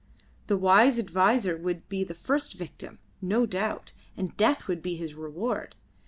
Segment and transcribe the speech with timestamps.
[0.47, 5.13] The wise adviser would be the first victim, no doubt, and death would be his
[5.13, 5.75] reward.